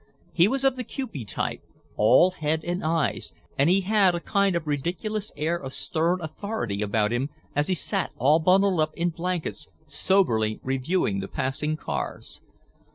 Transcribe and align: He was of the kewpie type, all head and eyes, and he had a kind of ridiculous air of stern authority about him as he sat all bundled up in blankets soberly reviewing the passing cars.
He 0.33 0.47
was 0.47 0.63
of 0.63 0.77
the 0.77 0.83
kewpie 0.83 1.25
type, 1.27 1.61
all 1.95 2.31
head 2.31 2.63
and 2.65 2.83
eyes, 2.83 3.33
and 3.55 3.69
he 3.69 3.81
had 3.81 4.15
a 4.15 4.19
kind 4.19 4.55
of 4.55 4.65
ridiculous 4.65 5.31
air 5.37 5.57
of 5.57 5.73
stern 5.73 6.19
authority 6.21 6.81
about 6.81 7.13
him 7.13 7.29
as 7.55 7.67
he 7.67 7.75
sat 7.75 8.09
all 8.17 8.39
bundled 8.39 8.79
up 8.79 8.95
in 8.95 9.11
blankets 9.11 9.67
soberly 9.85 10.59
reviewing 10.63 11.19
the 11.19 11.27
passing 11.27 11.77
cars. 11.77 12.41